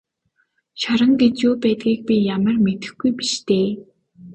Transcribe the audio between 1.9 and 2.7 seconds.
би ямар